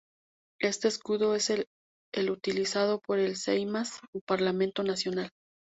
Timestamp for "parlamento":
4.21-4.81